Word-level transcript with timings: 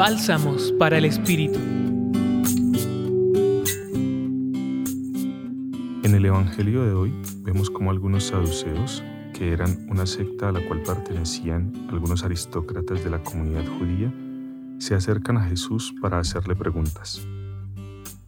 Bálsamos 0.00 0.72
para 0.78 0.96
el 0.96 1.04
Espíritu. 1.04 1.58
En 6.02 6.14
el 6.14 6.24
Evangelio 6.24 6.86
de 6.86 6.94
hoy 6.94 7.12
vemos 7.42 7.68
como 7.68 7.90
algunos 7.90 8.24
saduceos, 8.24 9.04
que 9.34 9.52
eran 9.52 9.86
una 9.90 10.06
secta 10.06 10.48
a 10.48 10.52
la 10.52 10.66
cual 10.66 10.82
pertenecían 10.84 11.86
algunos 11.90 12.24
aristócratas 12.24 13.04
de 13.04 13.10
la 13.10 13.22
comunidad 13.22 13.66
judía, 13.78 14.10
se 14.78 14.94
acercan 14.94 15.36
a 15.36 15.44
Jesús 15.44 15.94
para 16.00 16.18
hacerle 16.18 16.56
preguntas. 16.56 17.20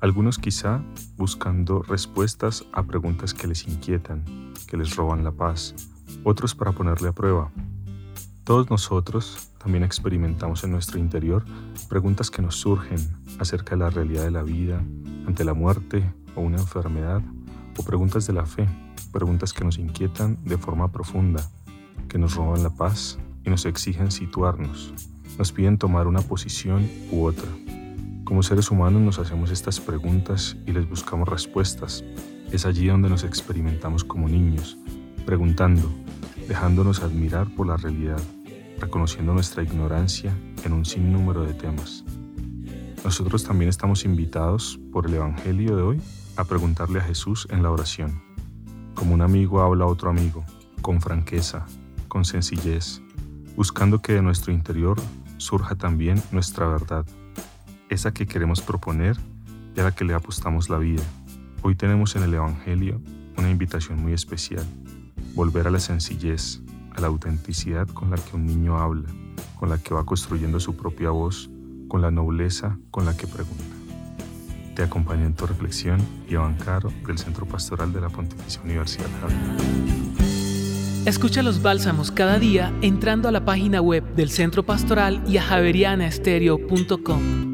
Algunos 0.00 0.36
quizá 0.36 0.84
buscando 1.16 1.80
respuestas 1.80 2.66
a 2.74 2.82
preguntas 2.82 3.32
que 3.32 3.46
les 3.46 3.66
inquietan, 3.66 4.52
que 4.66 4.76
les 4.76 4.94
roban 4.94 5.24
la 5.24 5.32
paz, 5.32 5.74
otros 6.22 6.54
para 6.54 6.72
ponerle 6.72 7.08
a 7.08 7.12
prueba. 7.12 7.50
Todos 8.44 8.68
nosotros 8.68 9.51
también 9.62 9.84
experimentamos 9.84 10.64
en 10.64 10.72
nuestro 10.72 10.98
interior 10.98 11.44
preguntas 11.88 12.30
que 12.30 12.42
nos 12.42 12.56
surgen 12.56 12.98
acerca 13.38 13.76
de 13.76 13.76
la 13.76 13.90
realidad 13.90 14.24
de 14.24 14.32
la 14.32 14.42
vida, 14.42 14.82
ante 15.26 15.44
la 15.44 15.54
muerte 15.54 16.12
o 16.34 16.40
una 16.40 16.58
enfermedad, 16.58 17.22
o 17.78 17.84
preguntas 17.84 18.26
de 18.26 18.32
la 18.32 18.44
fe, 18.44 18.68
preguntas 19.12 19.52
que 19.52 19.64
nos 19.64 19.78
inquietan 19.78 20.36
de 20.44 20.58
forma 20.58 20.90
profunda, 20.90 21.48
que 22.08 22.18
nos 22.18 22.34
roban 22.34 22.62
la 22.64 22.70
paz 22.70 23.18
y 23.44 23.50
nos 23.50 23.64
exigen 23.64 24.10
situarnos, 24.10 24.92
nos 25.38 25.52
piden 25.52 25.78
tomar 25.78 26.08
una 26.08 26.22
posición 26.22 26.88
u 27.12 27.24
otra. 27.24 27.48
Como 28.24 28.42
seres 28.42 28.70
humanos 28.70 29.00
nos 29.00 29.18
hacemos 29.20 29.50
estas 29.50 29.78
preguntas 29.78 30.56
y 30.66 30.72
les 30.72 30.88
buscamos 30.88 31.28
respuestas. 31.28 32.04
Es 32.50 32.66
allí 32.66 32.88
donde 32.88 33.08
nos 33.08 33.24
experimentamos 33.24 34.02
como 34.02 34.28
niños, 34.28 34.76
preguntando, 35.24 35.88
dejándonos 36.48 37.02
admirar 37.02 37.48
por 37.54 37.66
la 37.68 37.76
realidad, 37.76 38.20
reconociendo 38.82 39.32
nuestra 39.32 39.62
ignorancia 39.62 40.36
en 40.64 40.72
un 40.72 40.84
sinnúmero 40.84 41.44
de 41.44 41.54
temas. 41.54 42.04
Nosotros 43.04 43.44
también 43.44 43.68
estamos 43.68 44.04
invitados 44.04 44.78
por 44.92 45.06
el 45.06 45.14
Evangelio 45.14 45.76
de 45.76 45.82
hoy 45.82 46.02
a 46.36 46.44
preguntarle 46.44 46.98
a 46.98 47.02
Jesús 47.02 47.46
en 47.50 47.62
la 47.62 47.70
oración, 47.70 48.22
como 48.94 49.14
un 49.14 49.22
amigo 49.22 49.62
habla 49.62 49.84
a 49.84 49.88
otro 49.88 50.10
amigo, 50.10 50.44
con 50.82 51.00
franqueza, 51.00 51.64
con 52.08 52.24
sencillez, 52.24 53.00
buscando 53.56 54.02
que 54.02 54.14
de 54.14 54.22
nuestro 54.22 54.52
interior 54.52 55.00
surja 55.38 55.76
también 55.76 56.20
nuestra 56.32 56.66
verdad, 56.66 57.06
esa 57.88 58.12
que 58.12 58.26
queremos 58.26 58.60
proponer 58.60 59.16
y 59.76 59.80
a 59.80 59.84
la 59.84 59.92
que 59.92 60.04
le 60.04 60.14
apostamos 60.14 60.68
la 60.68 60.78
vida. 60.78 61.02
Hoy 61.62 61.76
tenemos 61.76 62.16
en 62.16 62.24
el 62.24 62.34
Evangelio 62.34 63.00
una 63.38 63.48
invitación 63.48 64.02
muy 64.02 64.12
especial 64.12 64.66
volver 65.34 65.66
a 65.66 65.70
la 65.70 65.80
sencillez, 65.80 66.60
a 66.94 67.00
la 67.00 67.08
autenticidad 67.08 67.88
con 67.88 68.10
la 68.10 68.16
que 68.16 68.36
un 68.36 68.46
niño 68.46 68.78
habla, 68.78 69.08
con 69.58 69.68
la 69.68 69.78
que 69.78 69.94
va 69.94 70.04
construyendo 70.04 70.60
su 70.60 70.76
propia 70.76 71.10
voz, 71.10 71.50
con 71.88 72.02
la 72.02 72.10
nobleza 72.10 72.78
con 72.90 73.04
la 73.04 73.16
que 73.16 73.26
pregunta. 73.26 73.64
Te 74.74 74.82
acompaña 74.82 75.26
en 75.26 75.34
tu 75.34 75.46
reflexión 75.46 76.00
Iván 76.28 76.56
Caro 76.56 76.90
del 77.06 77.18
Centro 77.18 77.46
Pastoral 77.46 77.92
de 77.92 78.00
la 78.00 78.08
Pontificia 78.08 78.62
Universidad 78.62 79.08
Javier. 79.20 79.38
Escucha 81.04 81.42
los 81.42 81.60
bálsamos 81.60 82.10
cada 82.10 82.38
día 82.38 82.72
entrando 82.80 83.28
a 83.28 83.32
la 83.32 83.44
página 83.44 83.80
web 83.80 84.14
del 84.14 84.30
Centro 84.30 84.62
Pastoral 84.62 85.22
y 85.26 85.36
a 85.36 85.42
javerianaestereo.com. 85.42 87.51